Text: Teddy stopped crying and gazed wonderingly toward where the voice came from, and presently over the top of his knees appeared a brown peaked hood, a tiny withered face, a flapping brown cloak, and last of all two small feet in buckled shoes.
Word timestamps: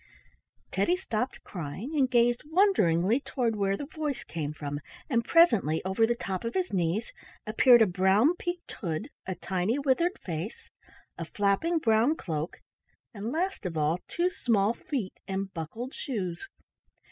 Teddy 0.71 0.95
stopped 0.97 1.43
crying 1.43 1.95
and 1.95 2.09
gazed 2.09 2.41
wonderingly 2.45 3.19
toward 3.19 3.55
where 3.55 3.77
the 3.77 3.85
voice 3.85 4.23
came 4.23 4.51
from, 4.51 4.79
and 5.11 5.23
presently 5.23 5.79
over 5.85 6.07
the 6.07 6.15
top 6.15 6.43
of 6.43 6.55
his 6.55 6.73
knees 6.73 7.11
appeared 7.45 7.83
a 7.83 7.85
brown 7.85 8.35
peaked 8.35 8.71
hood, 8.71 9.09
a 9.27 9.35
tiny 9.35 9.77
withered 9.77 10.17
face, 10.25 10.71
a 11.19 11.25
flapping 11.25 11.77
brown 11.77 12.15
cloak, 12.15 12.57
and 13.13 13.31
last 13.31 13.63
of 13.63 13.77
all 13.77 13.99
two 14.07 14.31
small 14.31 14.73
feet 14.73 15.13
in 15.27 15.43
buckled 15.53 15.93
shoes. 15.93 16.47